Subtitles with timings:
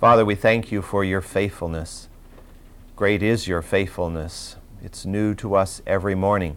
[0.00, 2.08] Father, we thank you for your faithfulness.
[2.94, 4.54] Great is your faithfulness.
[4.80, 6.56] It's new to us every morning.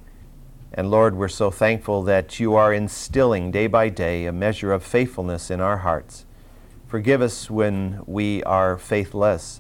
[0.72, 4.84] And Lord, we're so thankful that you are instilling day by day a measure of
[4.84, 6.28] faithfulness in our hearts.
[6.86, 9.60] Forgive us when we are faithless.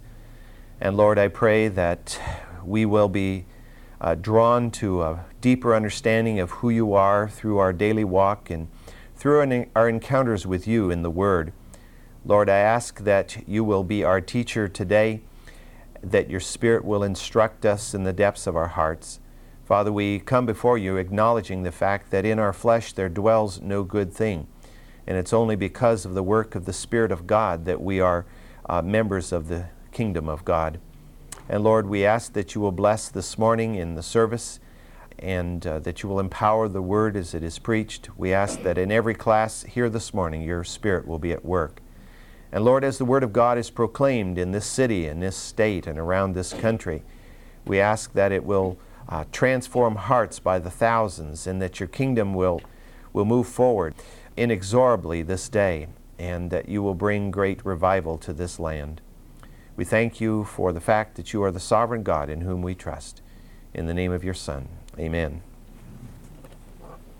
[0.79, 2.19] And Lord, I pray that
[2.63, 3.45] we will be
[3.99, 8.67] uh, drawn to a deeper understanding of who you are through our daily walk and
[9.15, 11.51] through our encounters with you in the Word.
[12.23, 15.21] Lord, I ask that you will be our teacher today,
[16.03, 19.19] that your Spirit will instruct us in the depths of our hearts.
[19.65, 23.83] Father, we come before you acknowledging the fact that in our flesh there dwells no
[23.83, 24.45] good thing.
[25.07, 28.27] And it's only because of the work of the Spirit of God that we are
[28.69, 30.79] uh, members of the kingdom of God.
[31.49, 34.59] And Lord, we ask that you will bless this morning in the service
[35.17, 38.09] and uh, that you will empower the word as it is preached.
[38.15, 41.80] We ask that in every class here this morning, your spirit will be at work.
[42.51, 45.87] And Lord, as the word of God is proclaimed in this city, in this state,
[45.87, 47.03] and around this country,
[47.65, 52.33] we ask that it will uh, transform hearts by the thousands and that your kingdom
[52.33, 52.61] will,
[53.13, 53.93] will move forward
[54.35, 55.87] inexorably this day
[56.19, 59.01] and that you will bring great revival to this land.
[59.75, 62.75] We thank you for the fact that you are the sovereign God in whom we
[62.75, 63.21] trust.
[63.73, 64.67] In the name of your Son,
[64.99, 65.41] amen.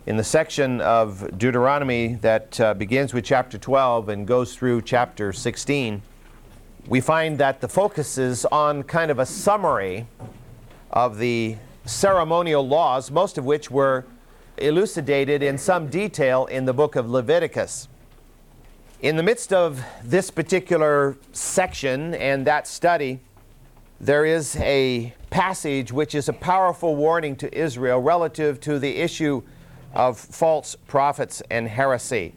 [0.07, 5.31] In the section of Deuteronomy that uh, begins with chapter 12 and goes through chapter
[5.31, 6.02] 16,
[6.88, 10.08] we find that the focus is on kind of a summary
[10.89, 14.08] of the ceremonial laws, most of which were
[14.58, 17.88] elucidated in some detail in the book of Leviticus.
[19.03, 23.19] In the midst of this particular section and that study,
[23.99, 29.43] there is a passage which is a powerful warning to Israel relative to the issue
[29.94, 32.34] of false prophets and heresy.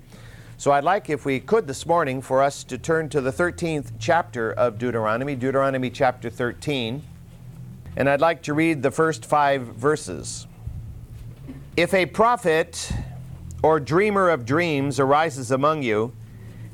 [0.56, 3.92] So I'd like, if we could this morning, for us to turn to the 13th
[3.98, 7.02] chapter of Deuteronomy, Deuteronomy chapter 13.
[7.96, 10.46] And I'd like to read the first five verses.
[11.76, 12.92] If a prophet
[13.62, 16.12] or dreamer of dreams arises among you,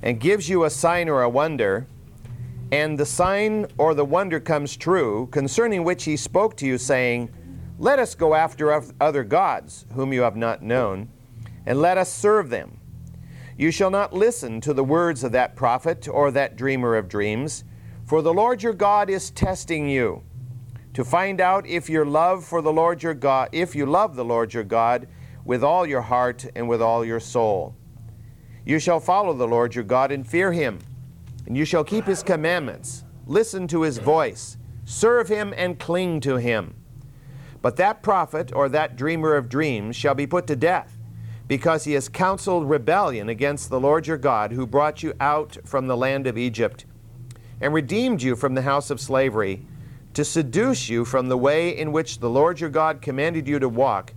[0.02, 1.86] and gives you a sign or a wonder,
[2.72, 7.30] and the sign or the wonder comes true, concerning which he spoke to you, saying,
[7.80, 8.70] Let us go after
[9.00, 11.08] other gods, whom you have not known,
[11.64, 12.78] and let us serve them.
[13.56, 17.64] You shall not listen to the words of that prophet or that dreamer of dreams,
[18.04, 20.22] for the Lord your God is testing you,
[20.92, 24.26] to find out if your love for the Lord your God, if you love the
[24.26, 25.08] Lord your God
[25.46, 27.74] with all your heart and with all your soul.
[28.66, 30.80] You shall follow the Lord your God and fear him,
[31.46, 36.36] and you shall keep his commandments, listen to his voice, serve him and cling to
[36.36, 36.74] him.
[37.62, 40.96] But that prophet or that dreamer of dreams shall be put to death,
[41.46, 45.86] because he has counseled rebellion against the Lord your God, who brought you out from
[45.86, 46.84] the land of Egypt,
[47.60, 49.66] and redeemed you from the house of slavery,
[50.14, 53.68] to seduce you from the way in which the Lord your God commanded you to
[53.68, 54.14] walk.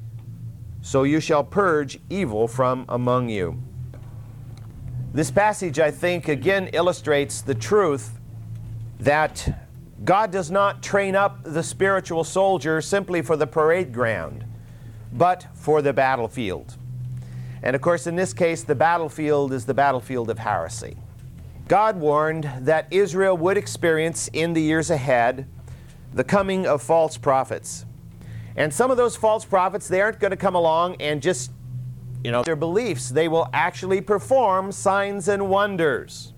[0.82, 3.62] So you shall purge evil from among you.
[5.14, 8.20] This passage, I think, again illustrates the truth
[9.00, 9.63] that
[10.04, 14.44] God does not train up the spiritual soldier simply for the parade ground,
[15.12, 16.76] but for the battlefield.
[17.62, 20.98] And of course, in this case, the battlefield is the battlefield of heresy.
[21.68, 25.48] God warned that Israel would experience in the years ahead
[26.14, 27.86] the coming of false prophets.
[28.56, 31.52] And some of those false prophets, they aren't going to come along and just
[32.24, 36.34] you know, their beliefs, they will actually perform signs and wonders.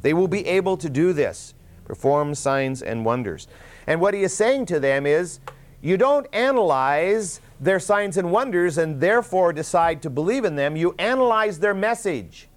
[0.00, 1.54] They will be able to do this,
[1.88, 3.48] perform signs and wonders.
[3.86, 5.40] And what he is saying to them is,
[5.80, 10.76] you don't analyze their signs and wonders and therefore decide to believe in them.
[10.76, 12.48] You analyze their message.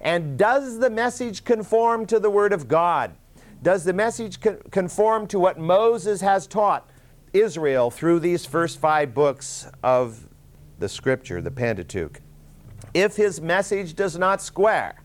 [0.00, 3.16] And does the message conform to the Word of God?
[3.62, 4.38] Does the message
[4.70, 6.88] conform to what Moses has taught
[7.32, 10.28] Israel through these first five books of
[10.78, 12.20] the scripture, the Pentateuch,
[12.94, 15.02] if his message does not square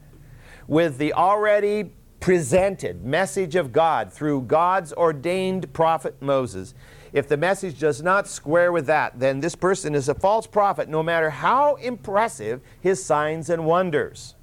[0.67, 1.91] with the already
[2.21, 6.73] presented message of God through God's ordained prophet Moses,
[7.11, 10.87] if the message does not square with that, then this person is a false prophet
[10.87, 14.35] no matter how impressive his signs and wonders.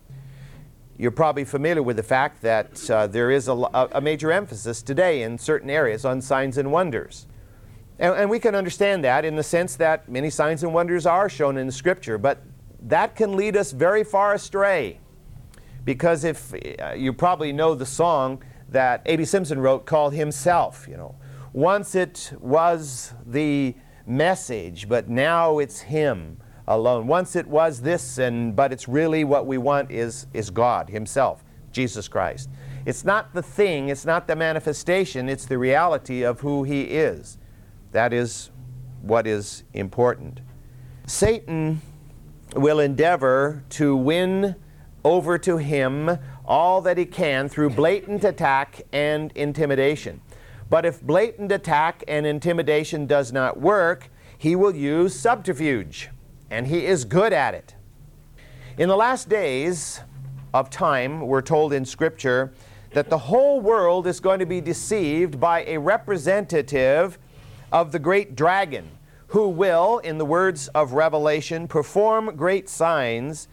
[0.99, 5.23] You're probably familiar with the fact that uh, there is a, a major emphasis today
[5.23, 7.27] in certain areas on signs and wonders.
[8.01, 11.29] And, and, we can understand that in the sense that many signs and wonders are
[11.29, 12.43] shown in the Scripture, but
[12.83, 14.99] that can lead us very far astray.
[15.89, 19.25] Because if uh, you probably know the song that A.B.
[19.25, 21.15] Simpson wrote called Himself, you know,
[21.55, 23.75] once it was the
[24.07, 27.07] message, but now it's Him alone.
[27.07, 31.43] Once it was this, and but it's really what we want is, is God Himself,
[31.73, 32.51] Jesus Christ.
[32.85, 37.39] It's not the thing, it's not the manifestation, it's the reality of who he is.
[37.93, 38.51] That is
[39.01, 40.43] what is important.
[41.07, 41.81] Satan
[42.55, 44.55] will endeavor to win
[45.05, 50.21] over to him all that he can through blatant attack and intimidation.
[50.71, 56.11] But if blatant attack and intimidation does not work, he will use subterfuge,
[56.51, 57.75] and he is good at it.
[58.77, 60.01] In the last days
[60.55, 62.53] of time, we're told in Scripture
[62.93, 67.19] that the whole world is going to be deceived by a representative
[67.73, 68.89] of the great dragon,
[69.29, 73.49] who will, in the words of Revelation, perform great signs,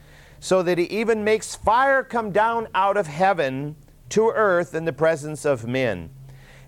[0.46, 3.76] so that he even makes fire come down out of heaven
[4.08, 6.08] to earth in the presence of men.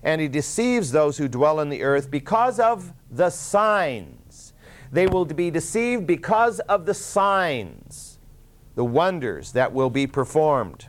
[0.02, 4.52] And he deceives those who dwell on the earth because of the signs.
[4.90, 8.18] They will be deceived because of the signs,
[8.74, 10.88] the wonders that will be performed.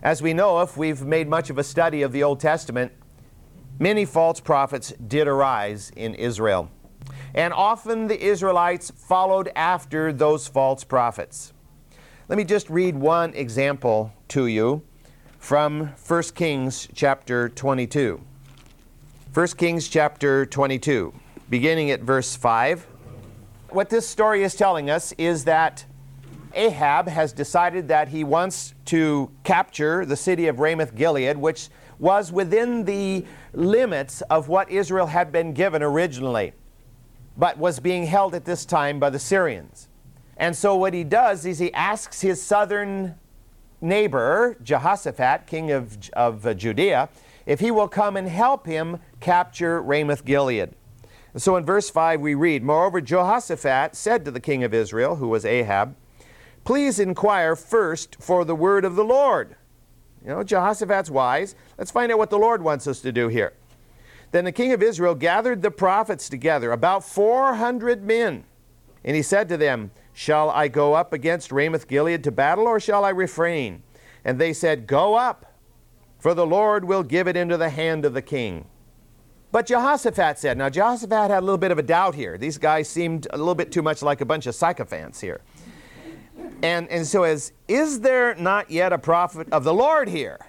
[0.00, 2.92] As we know, if we've made much of a study of the Old Testament,
[3.80, 6.70] many false prophets did arise in Israel.
[7.34, 11.52] And often the Israelites followed after those false prophets.
[12.28, 14.82] Let me just read one example to you
[15.38, 18.20] from 1 Kings chapter 22.
[19.32, 21.14] 1 Kings chapter 22,
[21.48, 22.86] beginning at verse 5.
[23.70, 25.86] What this story is telling us is that
[26.52, 32.30] Ahab has decided that he wants to capture the city of Ramoth Gilead, which was
[32.30, 36.52] within the limits of what Israel had been given originally
[37.38, 39.87] but was being held at this time by the Syrians.
[40.38, 43.16] And so what he does is he asks his southern
[43.80, 47.08] neighbor, Jehoshaphat, king of, of uh, Judea,
[47.44, 50.70] if he will come and help him capture Ramoth Gilead.
[51.36, 55.28] So in verse 5 we read, Moreover, Jehoshaphat said to the king of Israel, who
[55.28, 55.96] was Ahab,
[56.64, 59.56] Please inquire first for the word of the Lord.
[60.22, 61.54] You know, Jehoshaphat's wise.
[61.78, 63.54] Let's find out what the Lord wants us to do here.
[64.32, 68.44] Then the king of Israel gathered the prophets together, about 400 men.
[69.04, 72.80] And he said to them, Shall I go up against Ramoth Gilead to battle, or
[72.80, 73.84] shall I refrain?
[74.24, 75.54] And they said, Go up,
[76.18, 78.66] for the Lord will give it into the hand of the king.
[79.52, 82.36] But Jehoshaphat said, Now Jehoshaphat had a little bit of a doubt here.
[82.36, 85.40] These guys seemed a little bit too much like a bunch of sycophants here.
[86.64, 90.40] And, and so, as, is there not yet a prophet of the Lord here?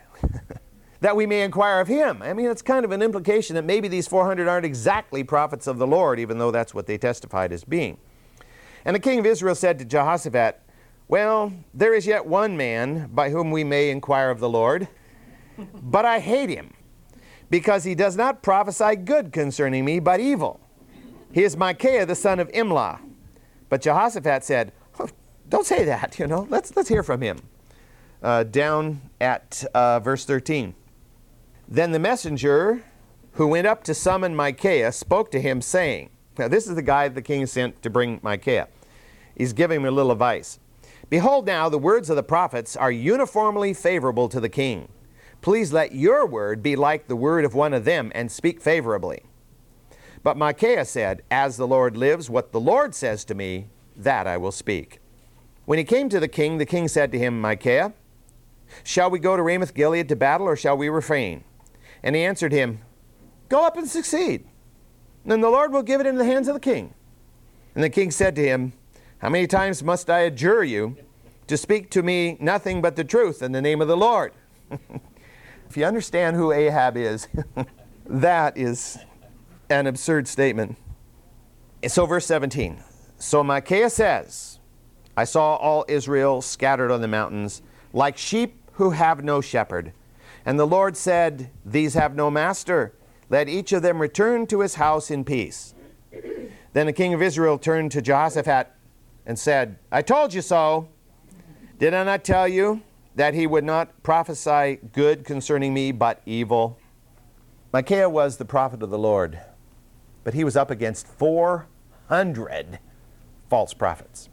[1.01, 2.24] that we may inquire of him.
[2.24, 5.77] I mean, it's kind of an implication that maybe these 400 aren't exactly prophets of
[5.77, 8.00] the Lord, even though that's what they testified as being.
[8.89, 10.59] And the king of Israel said to Jehoshaphat,
[11.07, 14.88] Well, there is yet one man by whom we may inquire of the Lord,
[15.75, 16.74] but I hate him,
[17.51, 20.59] because he does not prophesy good concerning me, but evil.
[21.31, 23.00] He is Micaiah the son of Imlah.
[23.69, 25.09] But Jehoshaphat said, oh,
[25.50, 27.38] Don't say that, you know, let's, let's hear from him.
[28.24, 30.74] Uh, down at uh, verse 13.
[31.68, 32.83] Then the messenger
[33.33, 36.09] who went up to summon Micaiah spoke to him, saying,
[36.39, 38.68] Now, this is the guy the king sent to bring Micaiah.
[39.39, 40.59] He's giving him a little advice.
[41.09, 44.89] Behold, now the words of the prophets are uniformly favorable to the king.
[45.41, 49.24] Please let your word be like the word of one of them and speak favorably.
[50.24, 54.36] But Micaiah said, As the Lord lives, what the Lord says to me, that I
[54.36, 55.00] will speak.
[55.63, 57.94] When he came to the king, the king said to him, Micaiah,
[58.83, 61.45] shall we go to Ramoth Gilead to battle, or shall we refrain?
[62.03, 62.81] And he answered him,
[63.48, 64.46] Go up and succeed,
[65.24, 66.93] and the Lord will give it into the hands of the king.
[67.74, 68.74] And the king said to him,
[69.19, 70.95] How many times must I adjure you
[71.47, 74.31] to speak to me nothing but the truth in the name of the Lord?
[75.69, 77.27] if you understand who Ahab is,
[78.05, 78.97] that is
[79.69, 80.77] an absurd statement.
[81.85, 82.81] So, verse 17.
[83.17, 84.59] So Micaiah says,
[85.17, 87.61] I saw all Israel scattered on the mountains,
[87.91, 89.91] like sheep who have no shepherd.
[90.45, 92.93] And the Lord said, These have no master.
[93.29, 95.75] Let each of them return to his house in peace.
[96.71, 98.73] Then the king of Israel turned to Jehoshaphat
[99.29, 100.89] and said, I told you so.
[101.77, 102.81] Did I not tell you
[103.13, 106.79] that he would not prophesy good concerning me, but evil?
[107.71, 109.39] Micaiah was the prophet of the Lord,
[110.24, 112.79] but he was up against 400
[113.51, 114.29] false prophets.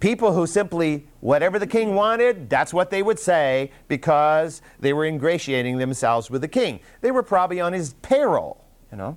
[0.00, 5.06] People who simply, whatever the king wanted, that's what they would say because they were
[5.06, 6.80] ingratiating themselves with the king.
[7.00, 9.16] They were probably on his payroll, you know.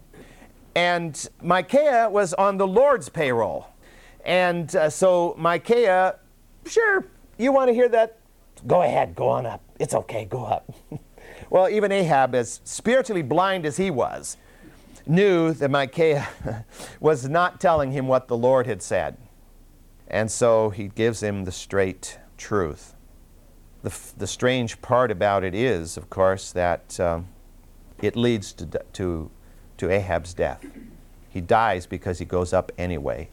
[0.75, 3.72] And Micaiah was on the Lord's payroll.
[4.23, 6.15] And uh, so Micaiah,
[6.65, 7.05] sure,
[7.37, 8.19] you want to hear that?
[8.65, 9.61] Go ahead, go on up.
[9.79, 10.73] It's okay, go up.
[11.49, 14.37] well, even Ahab, as spiritually blind as he was,
[15.05, 16.27] knew that Micaiah
[16.99, 19.17] was not telling him what the Lord had said.
[20.07, 22.95] And so he gives him the straight truth.
[23.81, 27.27] The, f- the strange part about it is, of course, that um,
[28.01, 29.29] it leads to, to,
[29.77, 30.65] to Ahab's death.
[31.33, 33.27] He dies because he goes up anyway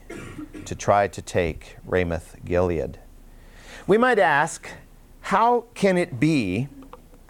[0.65, 2.97] to try to take Ramoth Gilead.
[3.85, 4.67] We might ask,
[5.21, 6.67] how can it be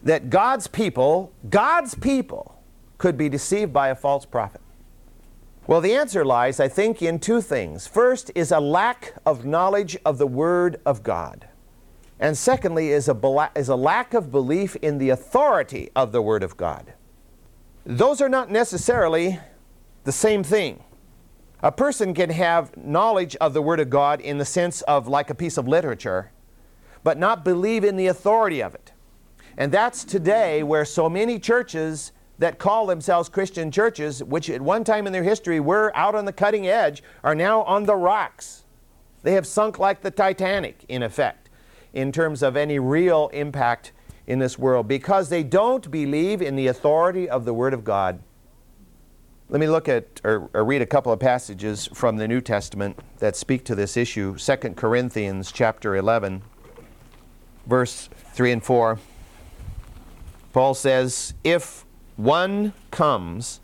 [0.01, 2.58] that God's people, God's people,
[2.98, 4.62] could be deceived by a false prophet?
[5.68, 7.86] Well, the answer lies, I think, in two things.
[7.86, 11.50] First is a lack of knowledge of the Word of God.
[12.18, 16.44] And secondly is a, is a lack of belief in the authority of the Word
[16.44, 16.94] of God.
[17.86, 19.38] Those are not necessarily
[20.03, 20.84] the same thing.
[21.63, 25.29] A person can have knowledge of the Word of God in the sense of like
[25.29, 26.31] a piece of literature,
[27.03, 28.91] but not believe in the authority of it.
[29.58, 34.84] And that's today where so many churches that call themselves Christian churches, which at one
[34.84, 38.63] time in their history were out on the cutting edge, are now on the rocks.
[39.22, 41.50] They have sunk like the Titanic, in effect,
[41.93, 43.91] in terms of any real impact
[44.25, 48.24] in this world, because they don't believe in the authority of the Word of God.
[49.51, 52.98] Let me look at or, or, read a couple of passages from the New Testament
[53.20, 54.38] that speak to this issue.
[54.38, 56.41] 2 Corinthians chapter 11
[57.65, 58.98] verse 3 and 4.
[60.53, 63.60] Paul says, "If one comes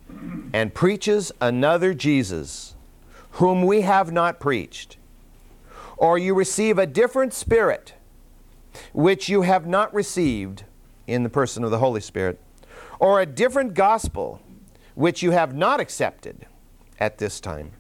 [0.52, 2.76] and preaches another Jesus,
[3.32, 4.98] whom we have not preached,
[5.96, 7.94] or you receive a different spirit
[8.92, 10.66] which you have not received
[11.08, 12.42] in the person of the Holy Spirit,
[13.00, 14.42] or a different gospel
[14.98, 16.48] which you have not accepted
[17.00, 17.72] at this time.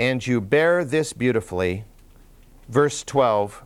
[0.00, 1.84] And you bear this beautifully.
[2.68, 3.62] Verse 12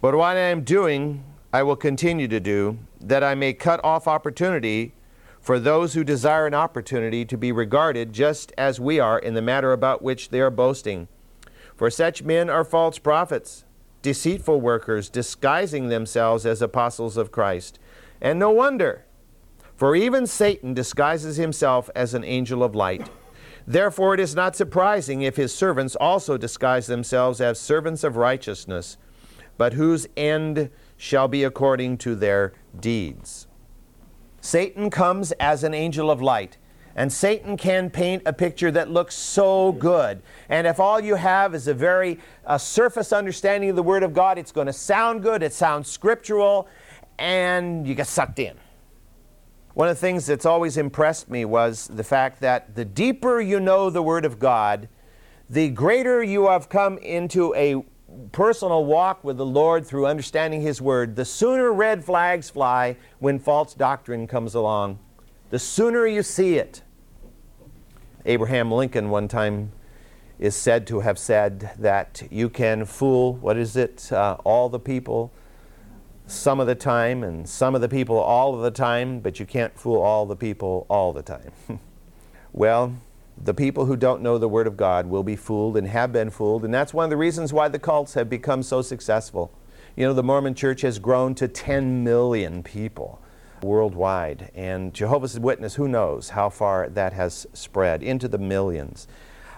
[0.00, 4.08] But what I am doing, I will continue to do, that I may cut off
[4.08, 4.92] opportunity
[5.40, 9.40] for those who desire an opportunity to be regarded just as we are in the
[9.40, 11.06] matter about which they are boasting.
[11.76, 13.64] For such men are false prophets,
[14.02, 17.78] deceitful workers, disguising themselves as apostles of Christ.
[18.20, 19.04] And no wonder.
[19.78, 23.08] For even Satan disguises himself as an angel of light.
[23.64, 28.96] Therefore, it is not surprising if his servants also disguise themselves as servants of righteousness,
[29.56, 33.46] but whose end shall be according to their deeds.
[34.40, 36.58] Satan comes as an angel of light.
[36.96, 40.20] And Satan can paint a picture that looks so good.
[40.48, 44.12] And if all you have is a very uh, surface understanding of the Word of
[44.12, 46.66] God, it's going to sound good, it sounds scriptural,
[47.16, 48.56] and you get sucked in.
[49.78, 53.60] One of the things that's always impressed me was the fact that the deeper you
[53.60, 54.88] know the Word of God,
[55.48, 57.84] the greater you have come into a
[58.32, 63.38] personal walk with the Lord through understanding His Word, the sooner red flags fly when
[63.38, 64.98] false doctrine comes along.
[65.50, 66.82] The sooner you see it.
[68.26, 69.70] Abraham Lincoln one time
[70.40, 74.80] is said to have said that you can fool, what is it, uh, all the
[74.80, 75.32] people
[76.28, 79.46] some of the time and some of the people all of the time, but you
[79.46, 81.52] can't fool all the people all the time.
[82.52, 82.94] well,
[83.42, 86.30] the people who don't know the Word of God will be fooled and have been
[86.30, 89.50] fooled, and that's one of the reasons why the cults have become so successful.
[89.96, 93.20] You know, the Mormon Church has grown to 10 million people
[93.62, 99.08] worldwide, and Jehovah's Witness, who knows how far that has spread into the millions.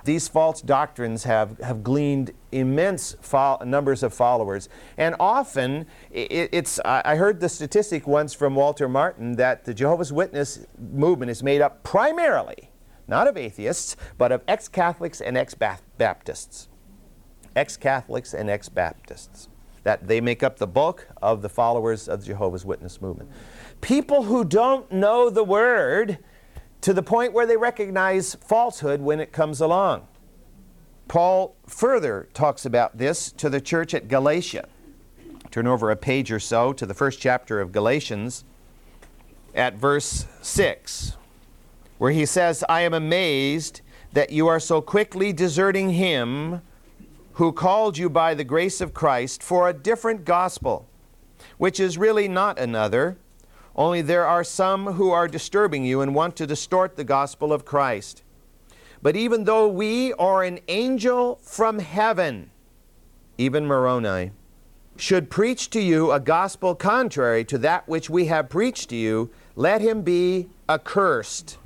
[0.05, 4.69] These false doctrines have, have gleaned immense fo- numbers of followers.
[4.97, 10.13] And often, it, it's, I heard the statistic once from Walter Martin that the Jehovah's
[10.13, 12.71] Witness movement is made up primarily,
[13.07, 16.69] not of atheists, but of ex Catholics and ex Baptists.
[17.55, 19.49] Ex Catholics and ex Baptists.
[19.83, 23.31] That they make up the bulk of the followers of the Jehovah's Witness movement.
[23.81, 26.19] People who don't know the Word
[26.81, 30.07] to the point where they recognize falsehood when it comes along.
[31.09, 34.69] Paul further talks about this to the church at Galatia.
[35.51, 38.45] Turn over a page or so to the first chapter of Galatians
[39.55, 41.17] at verse 6,
[41.99, 43.81] where he says, I am amazed
[44.13, 46.63] that you are so quickly deserting him
[47.35, 50.89] who called you by the grace of Christ for a different gospel,
[51.59, 53.19] which is really not another
[53.77, 57.65] only there are some who are disturbing you and want to distort the gospel of
[57.65, 58.23] Christ.
[59.03, 62.51] But even though we or an angel from heaven,
[63.39, 64.33] even Moroni,
[64.97, 69.31] should preach to you a gospel contrary to that which we have preached to you,
[69.57, 71.57] let him be accursed.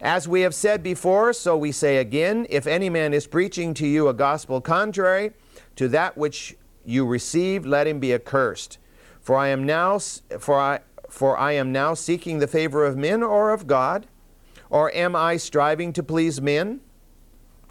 [0.00, 3.86] As we have said before, so we say again if any man is preaching to
[3.86, 5.32] you a gospel contrary
[5.76, 8.78] to that which you received, let him be accursed.
[9.20, 10.80] For I am now, for I,
[11.12, 14.06] for I am now seeking the favor of men or of God?
[14.70, 16.80] Or am I striving to please men?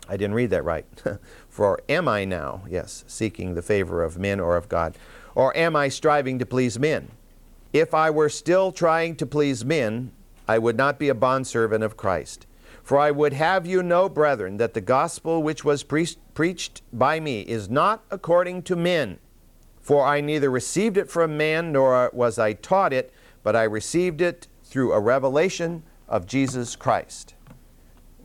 [0.08, 0.86] I didn't read that right.
[1.50, 4.96] For am I now, yes, seeking the favor of men or of God?
[5.34, 7.10] Or am I striving to please men?
[7.74, 10.12] If I were still trying to please men,
[10.48, 12.46] I would not be a bondservant of Christ.
[12.84, 17.20] For I would have you know, brethren, that the gospel which was pre- preached by
[17.20, 19.18] me is not according to men.
[19.80, 23.12] For I neither received it from man nor was I taught it,
[23.44, 27.36] but I received it through a revelation of Jesus Christ.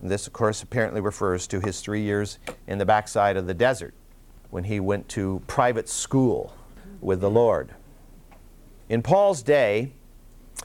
[0.00, 3.54] And this, of course, apparently refers to his three years in the backside of the
[3.54, 3.94] desert
[4.50, 6.54] when he went to private school
[7.00, 7.75] with the Lord.
[8.88, 9.92] In Paul's day,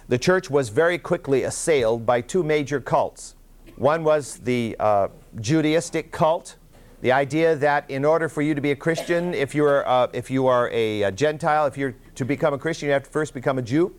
[0.07, 3.35] the church was very quickly assailed by two major cults.
[3.77, 6.57] One was the uh, Judaistic cult,
[7.01, 10.07] the idea that in order for you to be a Christian, if you are, uh,
[10.13, 13.09] if you are a, a Gentile, if you're to become a Christian, you have to
[13.09, 13.95] first become a Jew.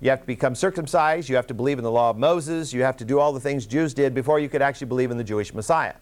[0.00, 1.28] You have to become circumcised.
[1.28, 2.72] You have to believe in the law of Moses.
[2.72, 5.18] You have to do all the things Jews did before you could actually believe in
[5.18, 5.94] the Jewish Messiah.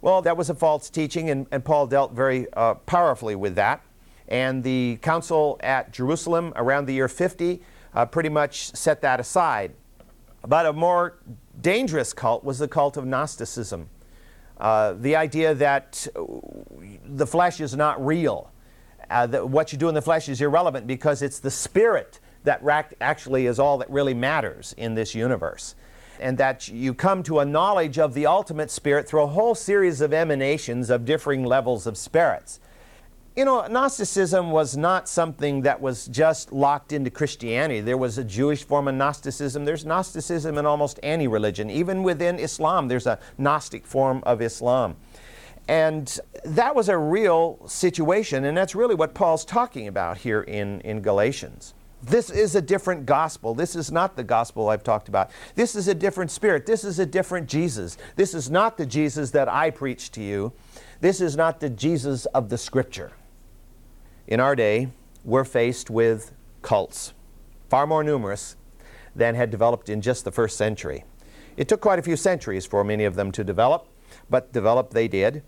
[0.00, 3.80] Well, that was a false teaching, and, and Paul dealt very uh, powerfully with that.
[4.26, 7.62] And the council at Jerusalem around the year 50
[7.94, 9.74] uh, pretty much set that aside.
[10.44, 11.18] But a more
[11.60, 13.88] dangerous cult was the cult of Gnosticism.
[14.58, 16.08] Uh, the idea that
[17.04, 18.50] the flesh is not real,
[19.10, 22.62] uh, that what you do in the flesh is irrelevant because it's the spirit that
[23.00, 25.74] actually is all that really matters in this universe.
[26.20, 30.00] And that you come to a knowledge of the ultimate spirit through a whole series
[30.00, 32.60] of emanations of differing levels of spirits.
[33.34, 37.80] You know, Gnosticism was not something that was just locked into Christianity.
[37.80, 39.64] There was a Jewish form of Gnosticism.
[39.64, 41.70] There's Gnosticism in almost any religion.
[41.70, 44.96] Even within Islam, there's a Gnostic form of Islam.
[45.66, 50.80] And that was a real situation, and that's really what Paul's talking about here in,
[50.82, 51.72] in Galatians.
[52.02, 53.54] This is a different gospel.
[53.54, 55.30] This is not the gospel I've talked about.
[55.54, 56.66] This is a different spirit.
[56.66, 57.96] This is a different Jesus.
[58.16, 60.52] This is not the Jesus that I preach to you.
[61.00, 63.12] This is not the Jesus of the scripture.
[64.26, 64.88] In our day,
[65.24, 66.32] we're faced with
[66.62, 67.12] cults,
[67.68, 68.56] far more numerous
[69.14, 71.04] than had developed in just the first century.
[71.56, 73.86] It took quite a few centuries for many of them to develop,
[74.28, 75.42] but develop they did.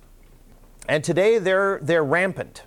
[0.89, 2.65] And today they're, they're rampant.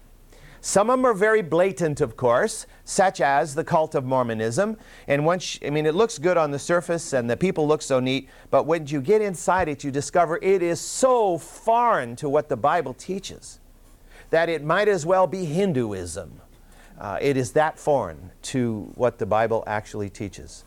[0.62, 4.78] Some of them are very blatant, of course, such as the cult of Mormonism.
[5.08, 8.00] And once, I mean, it looks good on the surface and the people look so
[8.00, 12.50] neat, but when you get inside it, you discover it is so foreign to what
[12.50, 13.60] the Bible teaches
[14.30, 16.42] that it might as well be Hinduism.
[17.00, 20.66] Uh, it is that foreign to what the Bible actually teaches.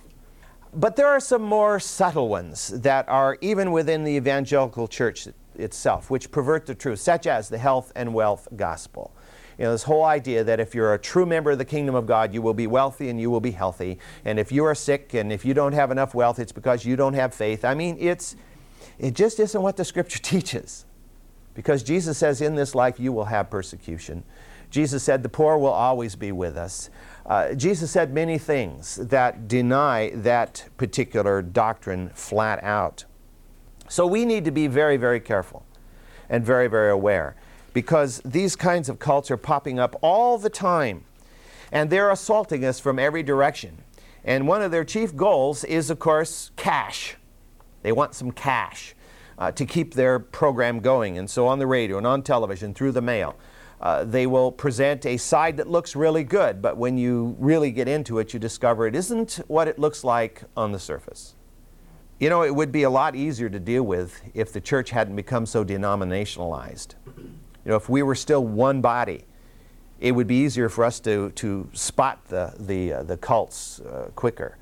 [0.72, 5.26] But there are some more subtle ones that are even within the evangelical church
[5.56, 9.12] itself, which pervert the truth, such as the health and wealth gospel.
[9.60, 12.06] You know, this whole idea that if you're a true member of the kingdom of
[12.06, 13.98] God, you will be wealthy and you will be healthy.
[14.24, 16.96] And if you are sick and if you don't have enough wealth, it's because you
[16.96, 17.62] don't have faith.
[17.62, 18.36] I mean, it's,
[18.98, 20.86] it just isn't what the scripture teaches.
[21.52, 24.24] Because Jesus says, In this life you will have persecution.
[24.70, 26.88] Jesus said, The poor will always be with us.
[27.26, 33.04] Uh, Jesus said many things that deny that particular doctrine flat out.
[33.90, 35.66] So we need to be very, very careful
[36.30, 37.36] and very, very aware
[37.72, 41.04] because these kinds of cults are popping up all the time
[41.72, 43.82] and they're assaulting us from every direction.
[44.24, 47.16] And one of their chief goals is, of course, cash.
[47.82, 48.94] They want some cash
[49.38, 51.16] uh, to keep their program going.
[51.16, 53.36] And so on the radio and on television, through the mail,
[53.80, 57.88] uh, they will present a side that looks really good, but when you really get
[57.88, 61.34] into it, you discover it isn't what it looks like on the surface.
[62.18, 65.16] You know, it would be a lot easier to deal with if the church hadn't
[65.16, 66.94] become so denominationalized.
[67.64, 69.24] You know, if we were still one body,
[70.00, 74.10] it would be easier for us to, to spot the, the, uh, the cults uh,
[74.14, 74.56] quicker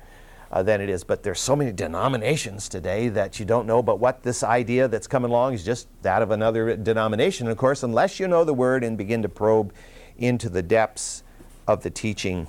[0.51, 1.03] uh, than it is.
[1.03, 3.81] But there's so many denominations today that you don't know.
[3.81, 7.47] But what this idea that's coming along is just that of another denomination.
[7.47, 9.73] And of course, unless you know the word and begin to probe
[10.17, 11.23] into the depths
[11.67, 12.47] of the teaching,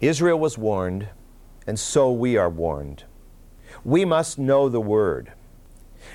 [0.00, 1.08] Israel was warned,
[1.66, 3.04] and so we are warned.
[3.84, 5.32] We must know the word.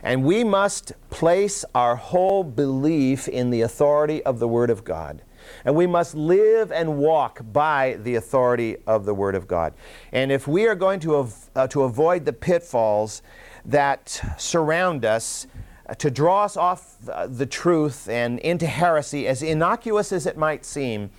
[0.03, 5.21] And we must place our whole belief in the authority of the Word of God.
[5.65, 9.73] And we must live and walk by the authority of the Word of God.
[10.11, 13.21] And if we are going to, av- uh, to avoid the pitfalls
[13.65, 15.47] that surround us,
[15.87, 20.37] uh, to draw us off uh, the truth and into heresy, as innocuous as it
[20.37, 21.09] might seem,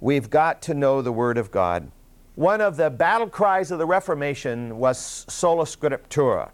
[0.00, 1.90] we've got to know the Word of God.
[2.36, 6.50] One of the battle cries of the Reformation was sola scriptura.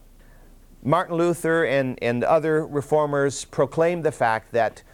[0.86, 4.84] Martin Luther and, and other reformers proclaimed the fact that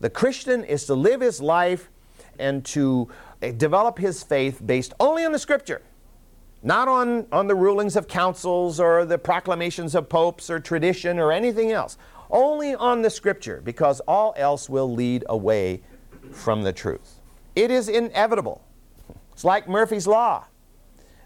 [0.00, 1.90] the Christian is to live his life
[2.38, 3.08] and to
[3.42, 5.82] eh, develop his faith based only on the Scripture,
[6.62, 11.30] not on, on the rulings of councils or the proclamations of popes or tradition or
[11.30, 11.98] anything else.
[12.30, 15.82] only on the Scripture, because all else will lead away
[16.30, 17.20] from the truth.
[17.54, 18.64] It is inevitable.
[19.34, 20.46] It's like Murphy's Law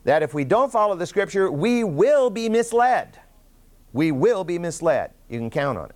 [0.02, 3.20] that if we don't follow the Scripture, we will be misled.
[3.96, 5.12] We will be misled.
[5.30, 5.94] You can count on it.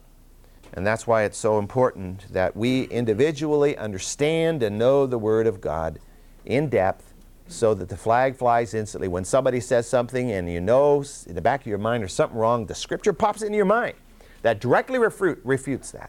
[0.73, 5.61] And that's why it's so important that we individually understand and know the Word of
[5.61, 5.99] God
[6.47, 7.13] in depth
[7.47, 9.07] so that the flag flies instantly.
[9.07, 12.39] When somebody says something and you know in the back of your mind there's something
[12.39, 13.97] wrong, the Scripture pops into your mind
[14.41, 16.09] that directly refute, refutes that.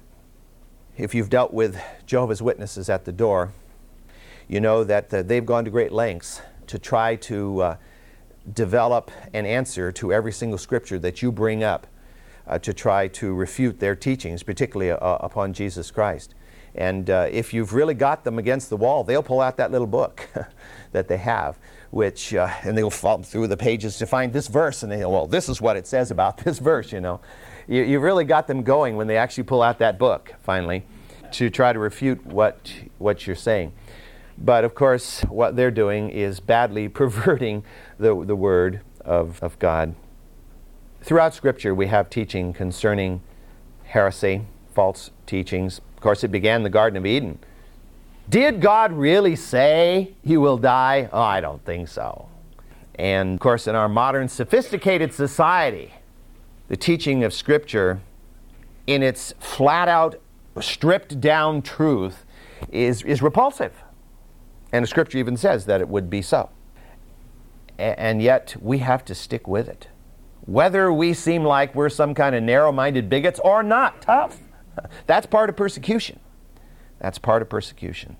[0.98, 3.52] If you've dealt with Jehovah's Witnesses at the door,
[4.48, 7.76] you know that uh, they've gone to great lengths to try to uh,
[8.54, 11.88] develop an answer to every single scripture that you bring up
[12.48, 16.34] uh, to try to refute their teachings, particularly uh, upon Jesus Christ.
[16.76, 19.88] And uh, if you've really got them against the wall, they'll pull out that little
[19.88, 20.28] book
[20.92, 21.60] that they have,
[21.92, 25.10] which, uh, and they'll fall through the pages to find this verse, and they go,
[25.10, 27.20] well, this is what it says about this verse, you know.
[27.68, 30.84] You, you really got them going when they actually pull out that book, finally,
[31.34, 33.74] to try to refute what, what you're saying.
[34.38, 37.64] But of course, what they're doing is badly perverting
[38.02, 39.96] the, the Word of, of God.
[41.02, 43.22] Throughout Scripture, we have teaching concerning
[43.86, 45.80] heresy, false teachings.
[45.96, 47.40] Of course, it began in the Garden of Eden.
[48.30, 51.10] Did God really say he will die?
[51.12, 52.28] Oh, I don't think so.
[52.96, 55.94] And of course, in our modern sophisticated society,
[56.68, 58.00] the teaching of Scripture,
[58.88, 60.22] in its flat out,
[60.60, 62.26] stripped down truth,
[62.72, 63.74] is, is repulsive.
[64.72, 66.50] And the scripture even says that it would be so.
[67.82, 69.88] And yet we have to stick with it.
[70.46, 74.40] Whether we seem like we're some kind of narrow minded bigots or not, tough.
[75.08, 76.20] That's part of persecution.
[77.00, 78.18] That's part of persecution.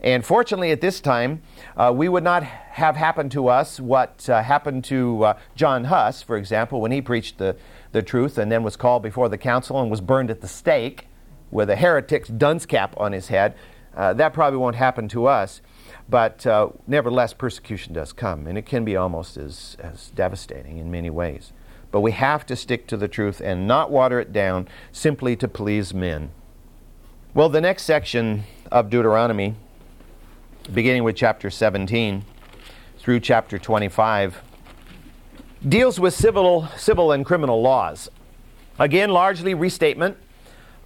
[0.00, 1.42] And fortunately, at this time,
[1.76, 6.22] uh, we would not have happened to us what uh, happened to uh, John Huss,
[6.22, 7.56] for example, when he preached the,
[7.92, 11.08] the truth and then was called before the council and was burned at the stake
[11.50, 13.54] with a heretic's dunce cap on his head.
[13.96, 15.62] Uh, that probably won't happen to us.
[16.08, 20.90] But uh, nevertheless, persecution does come, and it can be almost as, as devastating in
[20.90, 21.52] many ways.
[21.90, 25.48] But we have to stick to the truth and not water it down simply to
[25.48, 26.30] please men.
[27.32, 29.54] Well, the next section of Deuteronomy,
[30.72, 32.24] beginning with chapter 17
[32.98, 34.42] through chapter 25,
[35.68, 38.08] deals with civil, civil and criminal laws.
[38.78, 40.16] Again, largely restatement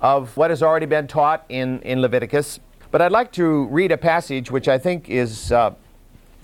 [0.00, 2.60] of what has already been taught in, in Leviticus.
[2.90, 5.74] But I'd like to read a passage which I think is uh,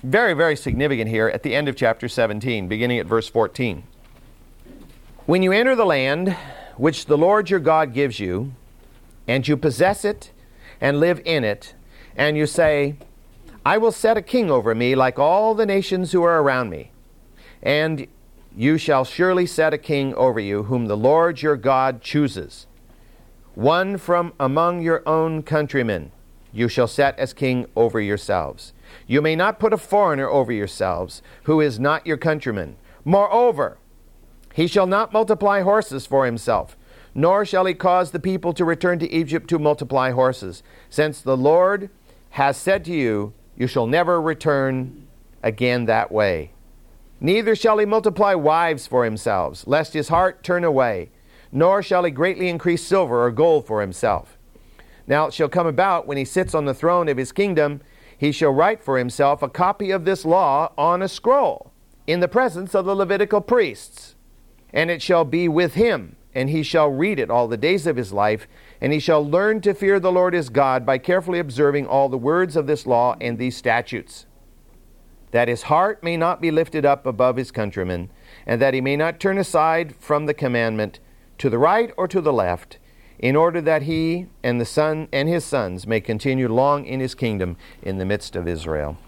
[0.02, 3.82] very, very significant here at the end of chapter 17, beginning at verse 14.
[5.24, 6.36] When you enter the land
[6.76, 8.52] which the Lord your God gives you,
[9.26, 10.32] and you possess it
[10.82, 11.74] and live in it,
[12.14, 12.96] and you say,
[13.64, 16.90] I will set a king over me like all the nations who are around me,
[17.62, 18.06] and
[18.54, 22.66] you shall surely set a king over you, whom the Lord your God chooses,
[23.54, 26.10] one from among your own countrymen
[26.54, 28.72] you shall set as king over yourselves.
[29.08, 32.76] You may not put a foreigner over yourselves, who is not your countryman.
[33.04, 33.76] Moreover,
[34.54, 36.76] he shall not multiply horses for himself,
[37.12, 41.36] nor shall he cause the people to return to Egypt to multiply horses, since the
[41.36, 41.90] Lord
[42.30, 45.08] has said to you, You shall never return
[45.42, 46.52] again that way.
[47.20, 51.10] Neither shall he multiply wives for himself, lest his heart turn away,
[51.50, 54.38] nor shall he greatly increase silver or gold for himself.
[55.06, 57.80] Now it shall come about when he sits on the throne of his kingdom,
[58.16, 61.72] he shall write for himself a copy of this law on a scroll
[62.06, 64.14] in the presence of the Levitical priests.
[64.72, 67.96] And it shall be with him, and he shall read it all the days of
[67.96, 68.48] his life,
[68.80, 72.18] and he shall learn to fear the Lord his God by carefully observing all the
[72.18, 74.26] words of this law and these statutes,
[75.30, 78.10] that his heart may not be lifted up above his countrymen,
[78.46, 80.98] and that he may not turn aside from the commandment
[81.38, 82.78] to the right or to the left
[83.24, 87.14] in order that he and the son and his sons may continue long in his
[87.14, 88.98] kingdom in the midst of Israel.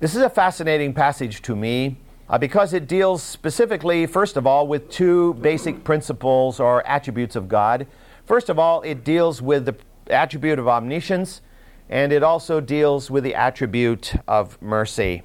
[0.00, 1.96] This is a fascinating passage to me
[2.28, 7.46] uh, because it deals specifically, first of all, with two basic principles or attributes of
[7.46, 7.86] God.
[8.26, 9.76] First of all, it deals with the
[10.12, 11.40] attribute of omniscience,
[11.88, 15.22] and it also deals with the attribute of mercy.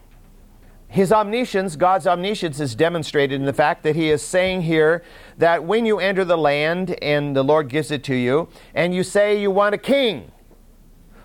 [0.92, 5.04] His omniscience, God's omniscience, is demonstrated in the fact that He is saying here
[5.38, 9.04] that when you enter the land and the Lord gives it to you, and you
[9.04, 10.32] say you want a king,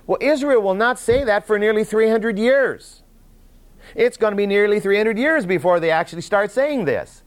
[0.06, 3.02] well, Israel will not say that for nearly 300 years.
[3.94, 7.22] It's going to be nearly 300 years before they actually start saying this.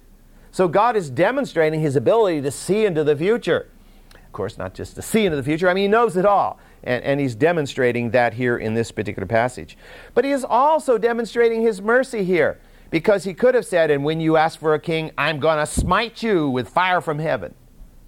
[0.51, 3.67] So God is demonstrating His ability to see into the future.
[4.13, 6.59] Of course, not just to see into the future, I mean, He knows it all.
[6.83, 9.77] And, and he's demonstrating that here in this particular passage.
[10.13, 12.59] But he is also demonstrating his mercy here
[12.89, 15.65] because he could have said, And when you ask for a king, I'm going to
[15.65, 17.53] smite you with fire from heaven.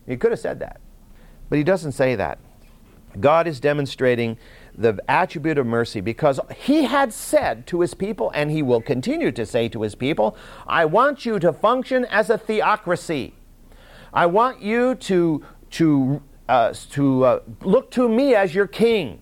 [0.08, 0.80] He could have said that.
[1.50, 2.40] But he doesn't say that.
[3.20, 4.38] God is demonstrating
[4.76, 9.32] the attribute of mercy because he had said to his people, and he will continue
[9.32, 13.34] to say to his people, I want you to function as a theocracy.
[14.14, 19.22] I want you to, to, uh, to uh, look to me as your king.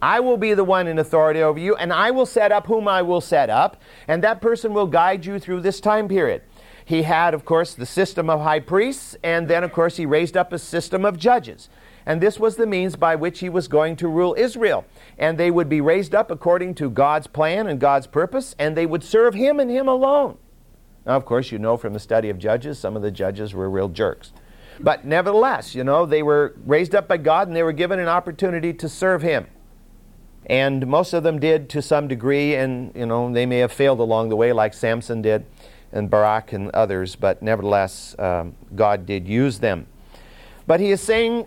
[0.00, 2.86] I will be the one in authority over you, and I will set up whom
[2.86, 6.42] I will set up, and that person will guide you through this time period.
[6.84, 10.36] He had, of course, the system of high priests, and then, of course, he raised
[10.36, 11.68] up a system of judges.
[12.06, 14.86] And this was the means by which he was going to rule Israel.
[15.18, 18.86] And they would be raised up according to God's plan and God's purpose, and they
[18.86, 20.38] would serve him and him alone.
[21.04, 23.68] Now, of course, you know from the study of judges, some of the judges were
[23.68, 24.32] real jerks.
[24.80, 28.08] But nevertheless, you know, they were raised up by God and they were given an
[28.08, 29.46] opportunity to serve him.
[30.46, 34.00] And most of them did to some degree, and you know they may have failed
[34.00, 35.44] along the way, like Samson did,
[35.92, 37.16] and Barak and others.
[37.16, 39.86] But nevertheless, um, God did use them.
[40.66, 41.46] But he is saying,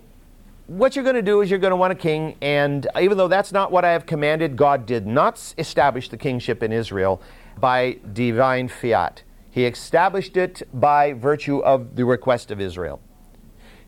[0.68, 3.28] what you're going to do is you're going to want a king, and even though
[3.28, 7.20] that's not what I have commanded, God did not establish the kingship in Israel
[7.58, 9.22] by divine fiat.
[9.50, 13.00] He established it by virtue of the request of Israel.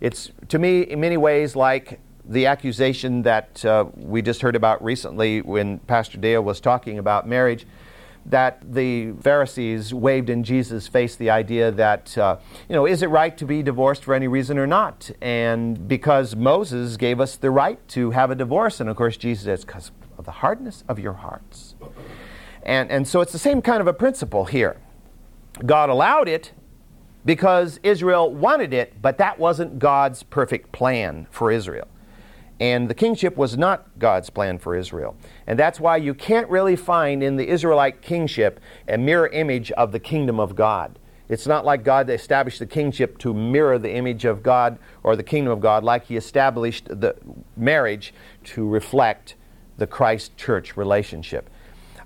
[0.01, 4.83] It's to me, in many ways, like the accusation that uh, we just heard about
[4.83, 7.67] recently when Pastor Dale was talking about marriage,
[8.27, 13.09] that the Pharisees waved in Jesus' face the idea that, uh, you know, is it
[13.09, 15.11] right to be divorced for any reason or not?
[15.21, 19.45] And because Moses gave us the right to have a divorce, and of course Jesus
[19.45, 21.75] says, because of the hardness of your hearts.
[22.63, 24.79] And, and so it's the same kind of a principle here.
[25.67, 26.53] God allowed it
[27.25, 31.89] because Israel wanted it, but that wasn't God's perfect plan for Israel.
[32.61, 35.17] And the kingship was not God's plan for Israel.
[35.47, 39.91] And that's why you can't really find in the Israelite kingship a mirror image of
[39.91, 40.99] the kingdom of God.
[41.29, 45.23] It's not like God established the kingship to mirror the image of God or the
[45.23, 47.17] kingdom of God, like He established the
[47.57, 48.13] marriage
[48.45, 49.35] to reflect
[49.79, 51.51] the Christ church relationship.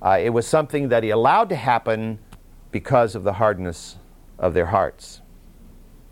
[0.00, 2.20] Uh, it was something that He allowed to happen
[2.70, 3.97] because of the hardness
[4.38, 5.20] of their hearts.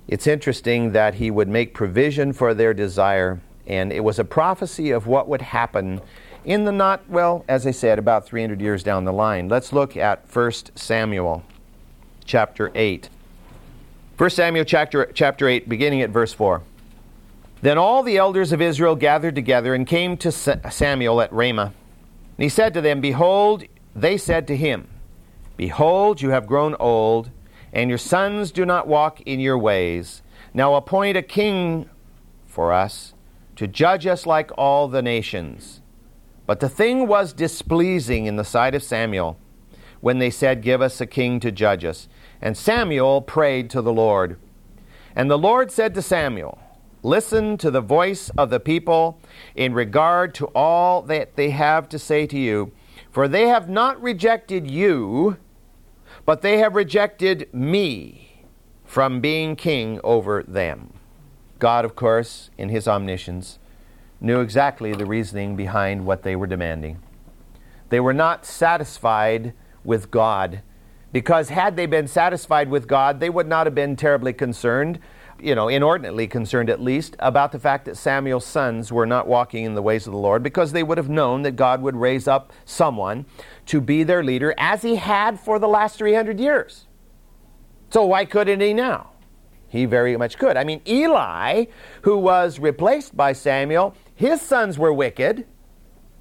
[0.09, 4.91] It's interesting that He would make provision for their desire and it was a prophecy
[4.91, 6.01] of what would happen
[6.45, 9.49] in the not, well, as I said, about 300 years down the line.
[9.49, 11.43] Let's look at 1 Samuel
[12.25, 13.09] chapter 8.
[14.17, 16.62] 1 Samuel chapter, chapter 8, beginning at verse 4.
[17.62, 21.75] Then all the elders of Israel gathered together and came to Samuel at Ramah.
[22.37, 24.87] And he said to them, Behold, they said to him,
[25.57, 27.31] Behold, you have grown old,
[27.77, 30.23] and your sons do not walk in your ways.
[30.55, 31.91] Now appoint a king
[32.47, 33.12] for us
[33.57, 35.83] to judge us like all the nations.
[36.47, 39.39] But the thing was displeasing in the sight of Samuel
[40.01, 42.09] when they said, Give us a king to judge us.
[42.41, 44.39] And Samuel prayed to the Lord.
[45.15, 46.59] And the Lord said to Samuel,
[47.03, 49.21] Listen to the voice of the people
[49.55, 52.73] in regard to all that they have to say to you,
[53.11, 55.37] for they have not rejected you,
[56.27, 58.45] but they have rejected me
[58.85, 60.93] from being king over them.
[61.59, 63.59] God, of course, in his omniscience,
[64.21, 66.99] knew exactly the reasoning behind what they were demanding.
[67.89, 70.62] They were not satisfied with God
[71.12, 74.99] because had they been satisfied with God, they would not have been terribly concerned,
[75.40, 79.64] you know, inordinately concerned at least, about the fact that Samuel's sons were not walking
[79.64, 82.27] in the ways of the Lord because they would have known that God would raise
[82.27, 83.27] up someone
[83.66, 86.87] to be their leader as he had for the last 300 years.
[87.90, 89.11] So why couldn't he now?
[89.68, 90.57] He very much could.
[90.57, 91.66] I mean, Eli,
[92.03, 95.46] who was replaced by Samuel, his sons were wicked,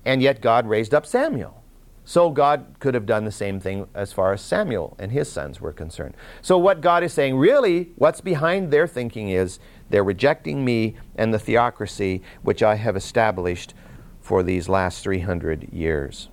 [0.04, 1.64] and yet God raised up Samuel.
[2.06, 5.60] So God could have done the same thing as far as Samuel and his sons
[5.60, 6.16] were concerned.
[6.42, 11.34] So what God is saying, really, what's behind their thinking is they're rejecting me and
[11.34, 13.74] the theocracy which I have established
[14.22, 16.30] for these last 300 years.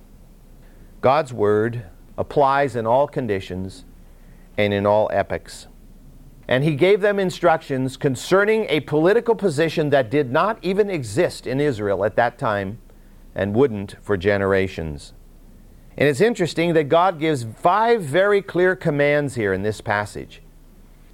[1.01, 1.85] God's word
[2.17, 3.83] applies in all conditions
[4.57, 5.67] and in all epochs
[6.47, 11.59] and he gave them instructions concerning a political position that did not even exist in
[11.59, 12.79] Israel at that time
[13.33, 15.13] and wouldn't for generations.
[15.97, 20.41] And it's interesting that God gives five very clear commands here in this passage.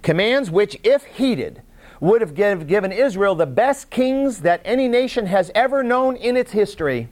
[0.02, 1.62] Commands which, if heeded,
[2.00, 6.36] would have give, given Israel the best kings that any nation has ever known in
[6.36, 7.08] its history.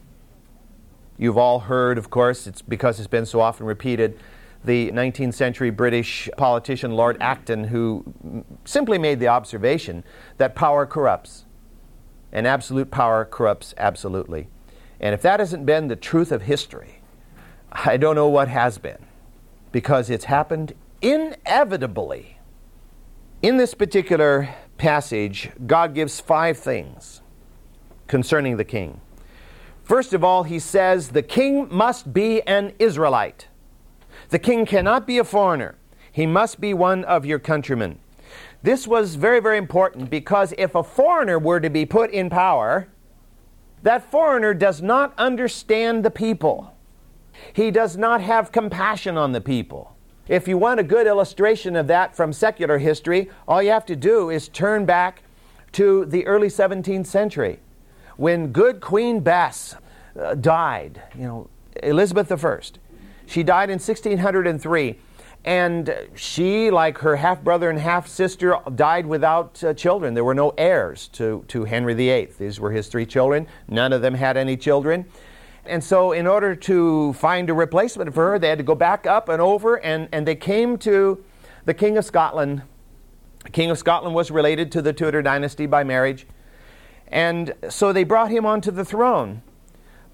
[1.18, 4.18] You've all heard, of course, it's because it's been so often repeated,
[4.64, 10.04] the 19th century British politician Lord Acton, who simply made the observation
[10.38, 11.44] that power corrupts,
[12.32, 14.48] and absolute power corrupts absolutely.
[15.00, 16.97] And if that hasn't been the truth of history,
[17.84, 19.06] I don't know what has been,
[19.70, 22.38] because it's happened inevitably.
[23.40, 27.22] In this particular passage, God gives five things
[28.08, 29.00] concerning the king.
[29.84, 33.46] First of all, he says the king must be an Israelite.
[34.30, 35.76] The king cannot be a foreigner.
[36.10, 38.00] He must be one of your countrymen.
[38.60, 42.88] This was very, very important because if a foreigner were to be put in power,
[43.84, 46.74] that foreigner does not understand the people.
[47.52, 49.96] He does not have compassion on the people.
[50.28, 53.96] If you want a good illustration of that from secular history, all you have to
[53.96, 55.22] do is turn back
[55.72, 57.60] to the early 17th century
[58.16, 59.76] when good Queen Bess
[60.20, 61.48] uh, died, you know,
[61.82, 62.60] Elizabeth I.
[63.26, 64.98] She died in 1603.
[65.44, 70.14] And she, like her half brother and half sister, died without uh, children.
[70.14, 72.30] There were no heirs to, to Henry VIII.
[72.38, 73.46] These were his three children.
[73.68, 75.06] None of them had any children.
[75.68, 79.06] And so, in order to find a replacement for her, they had to go back
[79.06, 81.22] up and over, and, and they came to
[81.66, 82.62] the King of Scotland.
[83.44, 86.26] The King of Scotland was related to the Tudor dynasty by marriage.
[87.08, 89.42] And so they brought him onto the throne.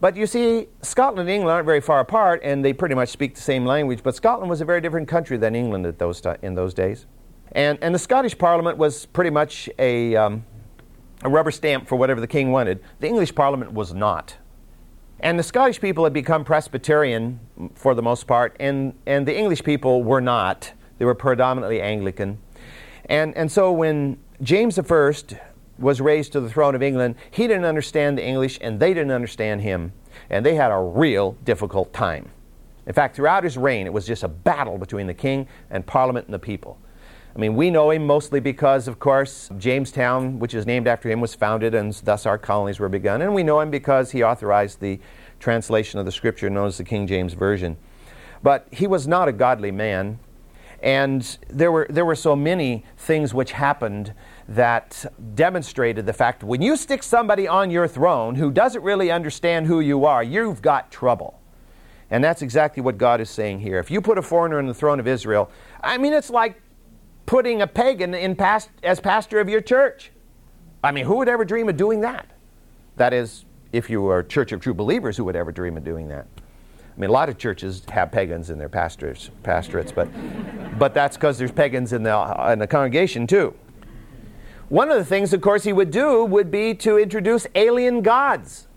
[0.01, 3.35] But you see, Scotland and England aren't very far apart, and they pretty much speak
[3.35, 4.03] the same language.
[4.03, 7.07] But Scotland was a very different country than England at those in those days.
[7.53, 10.45] And, and the Scottish Parliament was pretty much a, um,
[11.23, 12.81] a rubber stamp for whatever the king wanted.
[13.01, 14.37] The English Parliament was not.
[15.25, 17.41] And the Scottish people had become Presbyterian
[17.77, 20.75] for the most part, and, and the English people were not.
[20.99, 22.37] They were predominantly Anglican.
[23.07, 25.13] And, and so when James I
[25.79, 29.13] was raised to the throne of England, he didn't understand the English, and they didn't
[29.13, 29.95] understand him.
[30.29, 32.29] And they had a real difficult time.
[32.87, 36.27] In fact, throughout his reign, it was just a battle between the king and Parliament
[36.27, 36.79] and the people.
[37.35, 41.21] I mean, we know him mostly because, of course, Jamestown, which is named after him,
[41.21, 43.23] was founded, and thus our colonies were begun.
[43.23, 45.01] And we know him because he authorized the
[45.41, 47.77] translation of the scripture known as the King James Version.
[48.43, 50.21] But he was not a godly man,
[50.81, 54.15] and there were, there were so many things which happened
[54.47, 59.67] that demonstrated the fact when you stick somebody on your throne who doesn't really understand
[59.67, 61.41] who you are, you've got trouble.
[62.11, 63.79] And that's exactly what God is saying here.
[63.79, 65.51] If you put a foreigner on the throne of Israel,
[65.83, 66.61] I mean, it's like
[67.27, 70.11] putting a pagan in past, as pastor of your church.
[70.83, 72.27] I mean, who would ever dream of doing that?
[72.97, 75.85] That is, if you are a church of true believers, who would ever dream of
[75.85, 76.27] doing that?
[76.97, 80.09] I mean, a lot of churches have pagans in their pastors, pastorates, but,
[80.79, 83.55] but that's because there's pagans in the, in the congregation too.
[84.69, 88.69] One of the things, of course, he would do would be to introduce alien gods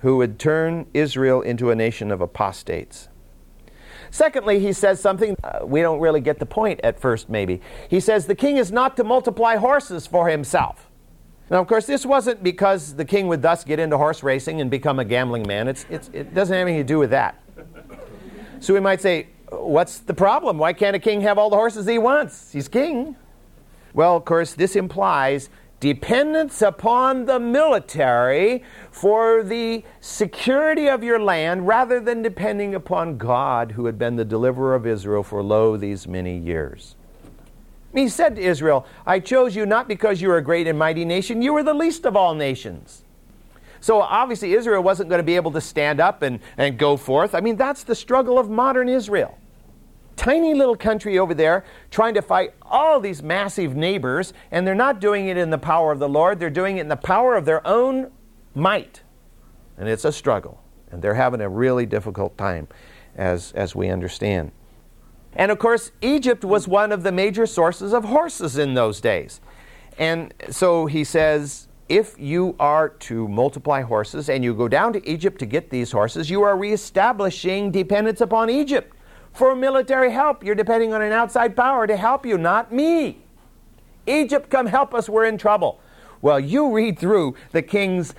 [0.00, 3.09] who would turn Israel into a nation of apostates.
[4.10, 7.60] Secondly, he says something, uh, we don't really get the point at first, maybe.
[7.88, 10.88] He says, The king is not to multiply horses for himself.
[11.50, 14.70] Now, of course, this wasn't because the king would thus get into horse racing and
[14.70, 15.68] become a gambling man.
[15.68, 17.40] It's, it's, it doesn't have anything to do with that.
[18.60, 20.58] So we might say, What's the problem?
[20.58, 22.52] Why can't a king have all the horses he wants?
[22.52, 23.16] He's king.
[23.92, 31.66] Well, of course, this implies dependence upon the military for the security of your land
[31.66, 36.06] rather than depending upon God, who had been the deliverer of Israel for lo these
[36.06, 36.94] many years.
[37.94, 41.04] He said to Israel, I chose you not because you are a great and mighty
[41.04, 43.02] nation, you were the least of all nations.
[43.80, 47.34] So obviously, Israel wasn't going to be able to stand up and, and go forth.
[47.34, 49.39] I mean, that's the struggle of modern Israel
[50.20, 55.00] tiny little country over there trying to fight all these massive neighbors, and they're not
[55.00, 57.46] doing it in the power of the Lord, they're doing it in the power of
[57.46, 58.10] their own
[58.54, 59.00] might.
[59.78, 62.68] And it's a struggle, and they're having a really difficult time,
[63.16, 64.52] as, as we understand.
[65.32, 69.40] And of course, Egypt was one of the major sources of horses in those days.
[69.96, 75.08] And so he says, if you are to multiply horses and you go down to
[75.08, 78.94] Egypt to get these horses, you are reestablishing dependence upon Egypt.
[79.32, 83.18] For military help, you're depending on an outside power to help you, not me.
[84.06, 85.80] Egypt, come help us, we're in trouble.
[86.22, 88.14] Well, you read through the Kings,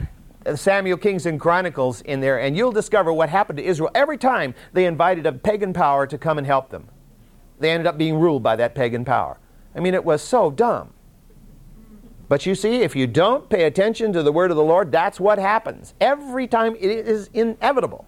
[0.46, 4.18] uh, Samuel Kings and Chronicles in there, and you'll discover what happened to Israel every
[4.18, 6.88] time they invited a pagan power to come and help them.
[7.60, 9.38] They ended up being ruled by that pagan power.
[9.76, 10.94] I mean, it was so dumb.
[12.28, 15.20] But you see, if you don't pay attention to the word of the Lord, that's
[15.20, 15.94] what happens.
[16.00, 18.06] Every time it is inevitable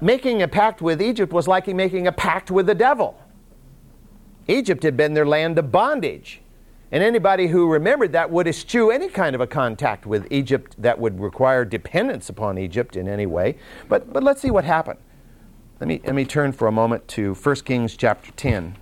[0.00, 3.20] making a pact with Egypt was like making a pact with the devil.
[4.46, 6.40] Egypt had been their land of bondage.
[6.90, 10.98] And anybody who remembered that would eschew any kind of a contact with Egypt that
[10.98, 13.58] would require dependence upon Egypt in any way.
[13.88, 14.98] But, but let's see what happened.
[15.80, 18.76] Let me, let me turn for a moment to 1 Kings chapter 10.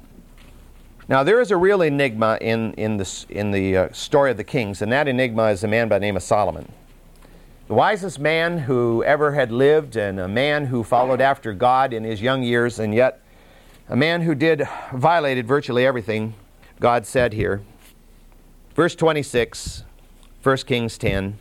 [1.09, 4.45] Now, there is a real enigma in, in, this, in the uh, story of the
[4.45, 6.73] kings, and that enigma is a man by the name of Solomon
[7.67, 12.05] the wisest man who ever had lived, and a man who followed after God in
[12.05, 13.21] his young years, and yet
[13.89, 16.35] a man who did violated virtually everything
[16.79, 17.63] God said here.
[18.75, 19.85] Verse 26,
[20.43, 21.39] 1 Kings 10.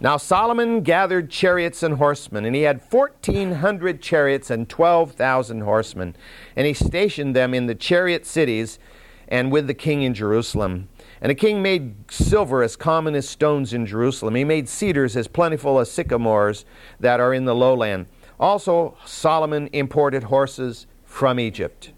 [0.00, 6.14] Now Solomon gathered chariots and horsemen, and he had 1,400 chariots and 12,000 horsemen.
[6.54, 8.78] And he stationed them in the chariot cities
[9.26, 10.88] and with the king in Jerusalem.
[11.20, 14.34] And the king made silver as common as stones in Jerusalem.
[14.34, 16.64] He made cedars as plentiful as sycamores
[17.00, 18.06] that are in the lowland.
[18.38, 21.92] Also, Solomon imported horses from Egypt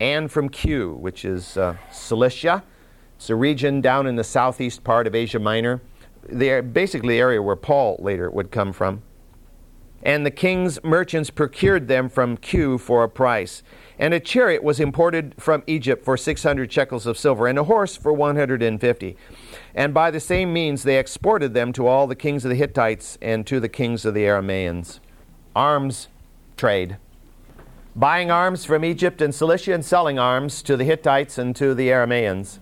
[0.00, 2.64] and from Kue, which is uh, Cilicia.
[3.16, 5.82] It's a region down in the southeast part of Asia Minor,
[6.26, 9.02] the, basically the area where Paul later would come from.
[10.02, 13.62] And the king's merchants procured them from Kue for a price.
[14.00, 17.98] And a chariot was imported from Egypt for 600 shekels of silver, and a horse
[17.98, 19.16] for 150.
[19.74, 23.18] And by the same means they exported them to all the kings of the Hittites
[23.20, 25.00] and to the kings of the Aramaeans.
[25.54, 26.08] Arms
[26.56, 26.96] trade.
[27.94, 31.88] Buying arms from Egypt and Cilicia and selling arms to the Hittites and to the
[31.88, 32.58] Aramaeans.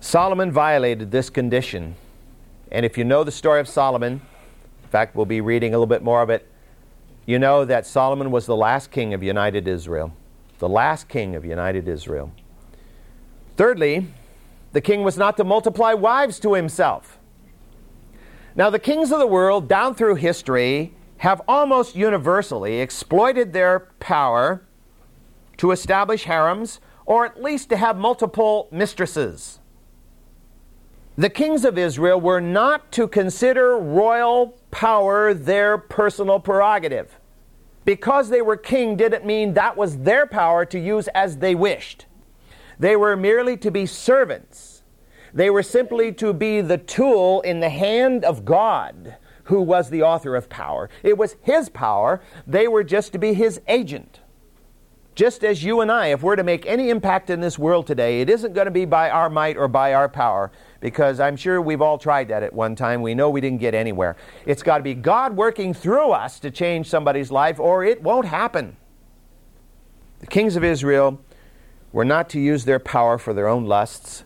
[0.00, 1.96] Solomon violated this condition.
[2.70, 4.22] And if you know the story of Solomon,
[4.82, 6.48] in fact, we'll be reading a little bit more of it
[7.26, 10.12] you know that Solomon was the last king of united Israel.
[10.58, 12.32] The last king of united Israel.
[13.56, 14.06] Thirdly,
[14.72, 17.18] the king was not to multiply wives to himself.
[18.54, 24.62] Now, the kings of the world down through history have almost universally exploited their power
[25.58, 29.60] to establish harems or at least to have multiple mistresses.
[31.16, 37.20] The kings of Israel were not to consider royal power their personal prerogative.
[37.84, 42.06] Because they were king didn't mean that was their power to use as they wished.
[42.78, 44.82] They were merely to be servants.
[45.32, 50.02] They were simply to be the tool in the hand of God, who was the
[50.02, 50.90] author of power.
[51.02, 52.20] It was His power.
[52.46, 54.20] They were just to be His agent.
[55.14, 58.20] Just as you and I, if we're to make any impact in this world today,
[58.20, 60.50] it isn't going to be by our might or by our power
[60.82, 63.02] because I'm sure we've all tried that at one time.
[63.02, 64.16] We know we didn't get anywhere.
[64.44, 68.26] It's got to be God working through us to change somebody's life, or it won't
[68.26, 68.76] happen.
[70.18, 71.20] The kings of Israel
[71.92, 74.24] were not to use their power for their own lusts,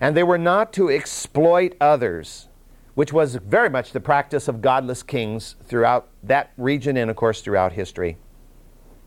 [0.00, 2.48] and they were not to exploit others,
[2.94, 7.40] which was very much the practice of godless kings throughout that region and, of course,
[7.40, 8.16] throughout history.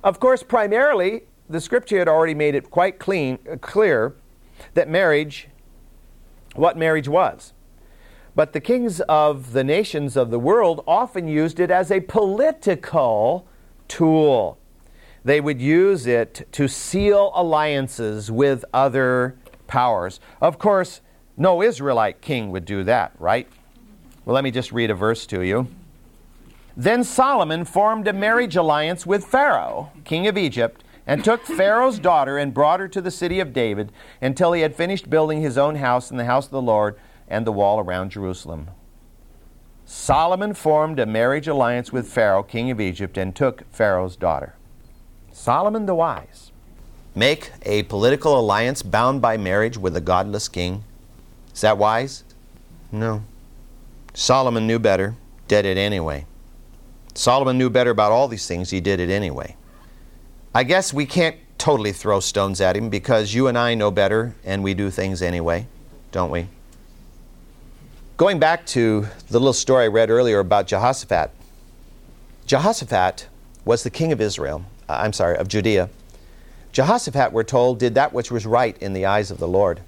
[0.05, 4.15] Of course, primarily, the scripture had already made it quite clean, clear
[4.73, 5.49] that marriage
[6.55, 7.53] what marriage was.
[8.35, 13.45] But the kings of the nations of the world often used it as a political
[13.87, 14.57] tool.
[15.23, 19.35] They would use it to seal alliances with other
[19.67, 20.19] powers.
[20.39, 21.01] Of course,
[21.37, 23.47] no Israelite king would do that, right?
[24.25, 25.67] Well, let me just read a verse to you.
[26.77, 32.37] Then Solomon formed a marriage alliance with Pharaoh, king of Egypt and took Pharaoh's daughter
[32.37, 33.91] and brought her to the city of David
[34.21, 37.45] until he had finished building his own house and the house of the Lord and
[37.45, 38.69] the wall around Jerusalem.
[39.85, 44.55] Solomon formed a marriage alliance with Pharaoh, king of Egypt, and took Pharaoh's daughter.
[45.31, 46.51] Solomon the wise.
[47.13, 50.83] Make a political alliance bound by marriage with a godless king.
[51.53, 52.23] Is that wise?
[52.91, 53.23] No.
[54.13, 55.15] Solomon knew better,
[55.47, 56.25] did it anyway.
[57.13, 59.57] Solomon knew better about all these things, he did it anyway.
[60.53, 64.35] I guess we can't totally throw stones at him because you and I know better
[64.43, 65.65] and we do things anyway,
[66.11, 66.49] don't we?
[68.17, 71.31] Going back to the little story I read earlier about Jehoshaphat.
[72.45, 73.29] Jehoshaphat
[73.63, 75.89] was the king of Israel, uh, I'm sorry, of Judea.
[76.73, 79.79] Jehoshaphat, we're told, did that which was right in the eyes of the Lord.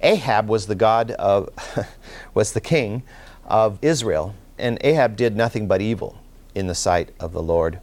[0.00, 1.50] Ahab was the god of,
[2.34, 3.02] was the king
[3.44, 6.18] of Israel, and Ahab did nothing but evil
[6.54, 7.80] in the sight of the Lord.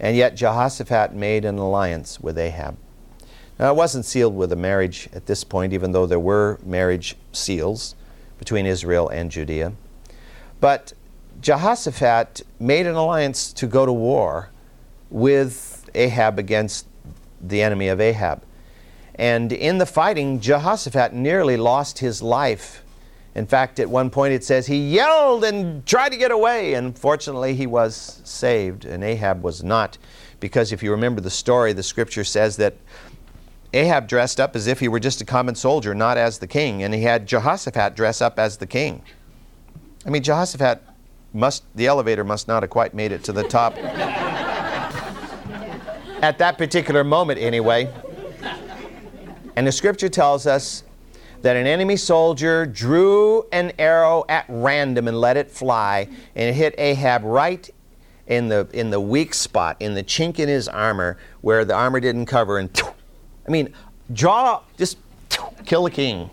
[0.00, 2.76] And yet Jehoshaphat made an alliance with Ahab.
[3.58, 7.16] Now, it wasn't sealed with a marriage at this point, even though there were marriage
[7.32, 7.94] seals
[8.38, 9.74] between Israel and Judea.
[10.60, 10.94] But
[11.42, 14.48] Jehoshaphat made an alliance to go to war
[15.10, 16.86] with Ahab against
[17.38, 18.42] the enemy of Ahab.
[19.14, 22.82] And in the fighting, Jehoshaphat nearly lost his life
[23.34, 26.98] in fact, at one point it says he yelled and tried to get away, and
[26.98, 29.98] fortunately he was saved, and Ahab was not.
[30.40, 32.74] Because if you remember the story, the scripture says that
[33.72, 36.82] Ahab dressed up as if he were just a common soldier, not as the king,
[36.82, 39.02] and he had Jehoshaphat dress up as the king.
[40.04, 40.82] I mean, Jehoshaphat
[41.32, 43.76] must, the elevator must not have quite made it to the top.
[46.22, 47.92] At that particular moment, anyway.
[49.54, 50.82] And the scripture tells us
[51.42, 56.54] that an enemy soldier drew an arrow at random and let it fly, and it
[56.54, 57.68] hit Ahab right
[58.26, 62.00] in the, in the weak spot, in the chink in his armor, where the armor
[62.00, 62.70] didn't cover, and
[63.46, 63.74] I mean,
[64.12, 64.98] jaw just
[65.64, 66.30] Kill the king.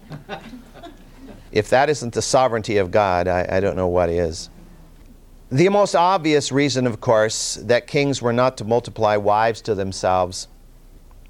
[1.51, 4.49] if that isn't the sovereignty of God, I, I don't know what is.
[5.49, 10.47] The most obvious reason, of course, that kings were not to multiply wives to themselves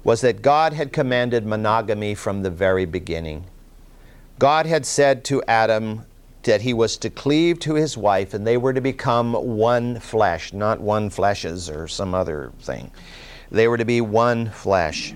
[0.04, 3.46] was that God had commanded monogamy from the very beginning.
[4.40, 6.06] God had said to Adam
[6.44, 10.54] that he was to cleave to his wife and they were to become one flesh,
[10.54, 12.92] not one fleshes or some other thing.
[13.52, 15.14] They were to be one flesh.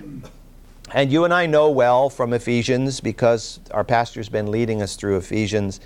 [0.94, 5.16] And you and I know well from Ephesians, because our pastor's been leading us through
[5.16, 5.80] Ephesians,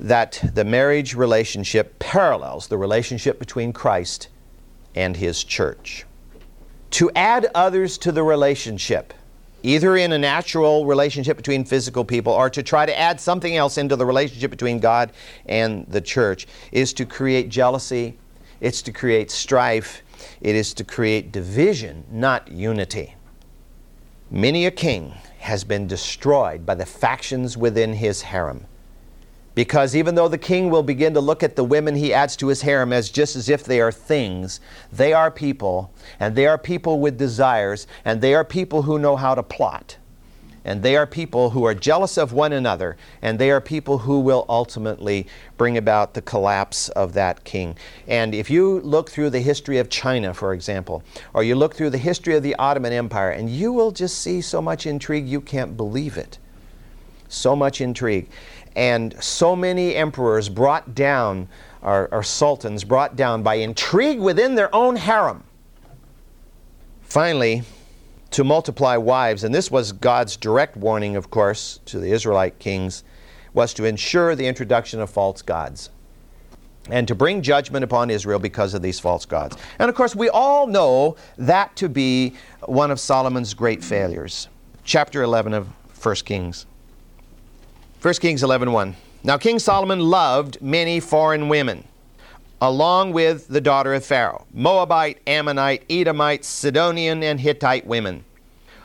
[0.00, 4.28] that the marriage relationship parallels the relationship between Christ
[4.94, 6.04] and his church.
[6.92, 9.12] To add others to the relationship,
[9.62, 13.78] either in a natural relationship between physical people or to try to add something else
[13.78, 15.12] into the relationship between God
[15.46, 18.16] and the church, is to create jealousy,
[18.60, 20.02] it's to create strife,
[20.40, 23.14] it is to create division, not unity.
[24.30, 28.66] Many a king has been destroyed by the factions within his harem.
[29.58, 32.46] Because even though the king will begin to look at the women he adds to
[32.46, 34.60] his harem as just as if they are things,
[34.92, 35.90] they are people,
[36.20, 39.96] and they are people with desires, and they are people who know how to plot
[40.64, 44.20] and they are people who are jealous of one another, and they are people who
[44.20, 47.74] will ultimately bring about the collapse of that king.
[48.06, 51.02] And if you look through the history of China, for example,
[51.32, 54.42] or you look through the history of the Ottoman Empire, and you will just see
[54.42, 56.38] so much intrigue you can't believe it.
[57.28, 58.28] So much intrigue.
[58.78, 61.48] And so many emperors brought down,
[61.82, 65.42] or, or sultans brought down by intrigue within their own harem.
[67.02, 67.64] Finally,
[68.30, 73.02] to multiply wives, and this was God's direct warning, of course, to the Israelite kings,
[73.52, 75.90] was to ensure the introduction of false gods
[76.88, 79.56] and to bring judgment upon Israel because of these false gods.
[79.80, 82.34] And of course, we all know that to be
[82.66, 84.46] one of Solomon's great failures.
[84.84, 85.66] Chapter 11 of
[86.00, 86.66] 1 Kings.
[88.00, 88.94] 1 Kings 11:1.
[89.24, 91.82] Now King Solomon loved many foreign women
[92.60, 98.24] along with the daughter of Pharaoh Moabite, Ammonite, Edomite, Sidonian, and Hittite women.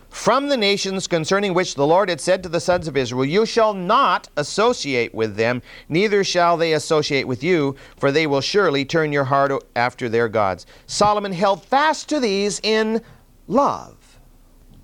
[0.09, 3.45] From the nations concerning which the Lord had said to the sons of Israel, You
[3.45, 8.83] shall not associate with them, neither shall they associate with you, for they will surely
[8.83, 10.65] turn your heart after their gods.
[10.87, 13.01] Solomon held fast to these in
[13.47, 14.19] love.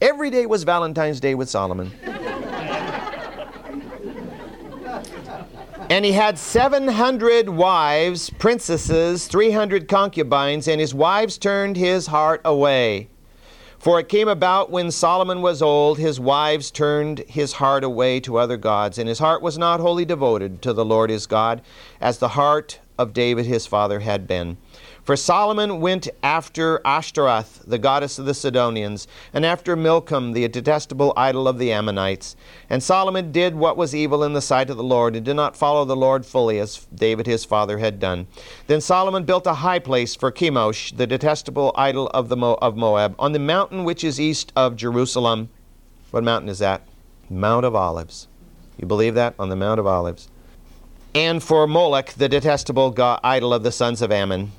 [0.02, 1.92] Every day was Valentine's Day with Solomon.
[5.92, 13.08] And he had 700 wives, princesses, 300 concubines, and his wives turned his heart away.
[13.80, 18.38] For it came about when Solomon was old, his wives turned his heart away to
[18.38, 21.60] other gods, and his heart was not wholly devoted to the Lord his God,
[22.00, 24.58] as the heart of David his father had been.
[25.10, 31.14] For Solomon went after Ashtaroth, the goddess of the Sidonians, and after Milcom, the detestable
[31.18, 32.36] idol of the Ammonites.
[32.70, 35.58] And Solomon did what was evil in the sight of the Lord, and did not
[35.58, 38.28] follow the Lord fully, as David his father had done.
[38.68, 42.78] Then Solomon built a high place for Chemosh, the detestable idol of, the Mo- of
[42.78, 45.50] Moab, on the mountain which is east of Jerusalem.
[46.12, 46.84] What mountain is that?
[47.32, 48.28] Mount of Olives.
[48.78, 49.34] You believe that?
[49.40, 50.30] On the Mount of Olives.
[51.16, 52.94] And for Moloch, the detestable
[53.24, 54.52] idol of the sons of Ammon.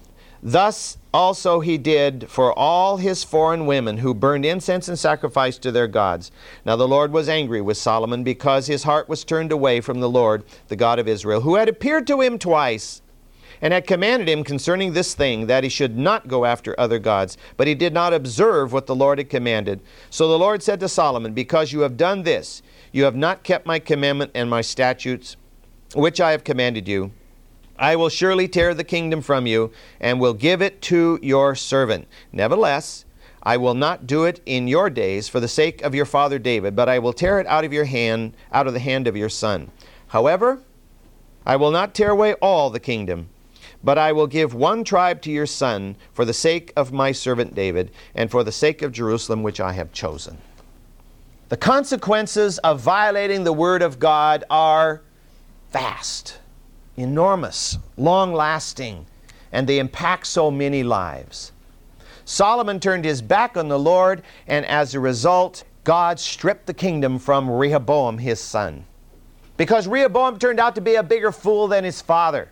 [0.43, 5.73] Thus also he did for all his foreign women who burned incense and sacrificed to
[5.73, 6.31] their gods.
[6.65, 10.09] Now the Lord was angry with Solomon because his heart was turned away from the
[10.09, 13.03] Lord, the God of Israel, who had appeared to him twice
[13.61, 17.37] and had commanded him concerning this thing that he should not go after other gods.
[17.57, 19.81] But he did not observe what the Lord had commanded.
[20.09, 22.63] So the Lord said to Solomon, Because you have done this,
[22.93, 25.37] you have not kept my commandment and my statutes,
[25.95, 27.13] which I have commanded you.
[27.81, 32.07] I will surely tear the kingdom from you, and will give it to your servant.
[32.31, 33.07] Nevertheless,
[33.43, 36.77] I will not do it in your days for the sake of your father David,
[36.77, 39.31] but I will tear it out of your hand, out of the hand of your
[39.31, 39.71] son.
[40.09, 40.61] However,
[41.47, 43.31] I will not tear away all the kingdom,
[43.83, 47.55] but I will give one tribe to your son for the sake of my servant
[47.55, 50.37] David, and for the sake of Jerusalem, which I have chosen.
[51.49, 55.01] The consequences of violating the word of God are
[55.73, 56.40] vast
[57.01, 59.07] enormous, long lasting,
[59.53, 61.53] and they impact so many lives.
[62.25, 67.19] Solomon turned his back on the Lord, and as a result, God stripped the kingdom
[67.19, 68.85] from Rehoboam, his son.
[69.57, 72.51] Because Rehoboam turned out to be a bigger fool than his father.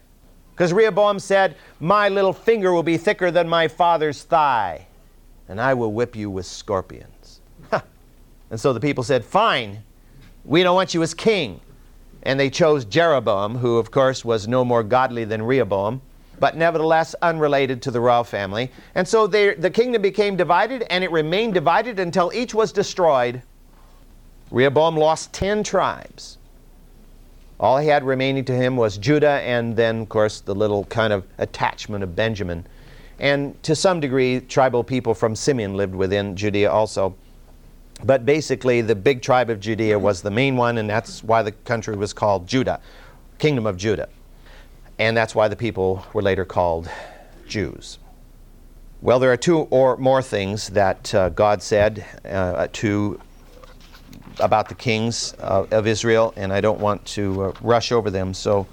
[0.54, 4.86] Because Rehoboam said, My little finger will be thicker than my father's thigh,
[5.48, 7.40] and I will whip you with scorpions.
[8.50, 9.84] and so the people said, Fine,
[10.44, 11.60] we don't want you as king
[12.22, 16.00] and they chose Jeroboam, who, of course, was no more godly than Rehoboam,
[16.40, 18.70] but nevertheless unrelated to the royal family.
[18.94, 23.42] And so they, the kingdom became divided, and it remained divided until each was destroyed.
[24.50, 26.38] Rehoboam lost 10 tribes.
[27.60, 31.12] All he had remaining to him was Judah and then, of course, the little kind
[31.12, 32.64] of attachment of Benjamin.
[33.18, 37.16] And to some degree, tribal people from Simeon lived within Judea also.
[38.04, 41.52] But basically, the big tribe of Judea was the main one, and that's why the
[41.52, 42.80] country was called Judah,
[43.38, 44.08] Kingdom of Judah.
[44.98, 46.88] And that's why the people were later called
[47.46, 47.98] Jews.
[49.00, 53.20] Well, there are two or more things that uh, God said uh, to
[54.40, 58.34] about the kings uh, of Israel, and I don't want to uh, rush over them.
[58.34, 58.66] So,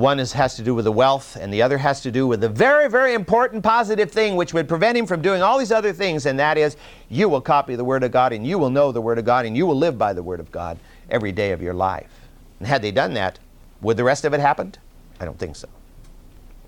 [0.00, 2.40] one is, has to do with the wealth, and the other has to do with
[2.40, 5.92] the very, very important positive thing which would prevent him from doing all these other
[5.92, 6.76] things, and that is
[7.08, 9.46] you will copy the Word of God, and you will know the Word of God,
[9.46, 10.78] and you will live by the Word of God
[11.10, 12.10] every day of your life.
[12.58, 13.38] And had they done that,
[13.80, 14.78] would the rest of it happened?
[15.20, 15.68] I don't think so.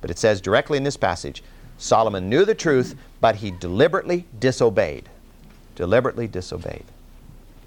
[0.01, 1.43] But it says directly in this passage
[1.79, 5.09] Solomon knew the truth, but he deliberately disobeyed.
[5.75, 6.85] Deliberately disobeyed.